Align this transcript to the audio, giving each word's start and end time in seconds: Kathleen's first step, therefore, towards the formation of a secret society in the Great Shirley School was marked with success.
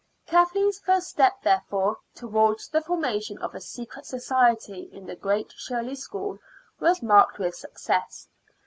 Kathleen's 0.25 0.79
first 0.79 1.09
step, 1.09 1.43
therefore, 1.43 1.97
towards 2.15 2.67
the 2.67 2.81
formation 2.81 3.37
of 3.37 3.53
a 3.53 3.61
secret 3.61 4.07
society 4.07 4.89
in 4.91 5.05
the 5.05 5.15
Great 5.15 5.51
Shirley 5.51 5.93
School 5.93 6.39
was 6.79 7.03
marked 7.03 7.37
with 7.37 7.53
success. 7.55 8.27